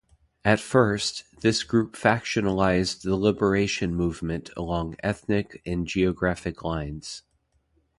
[0.43, 7.21] At first, this group factionalized the liberation movement along ethnic and geographic lines.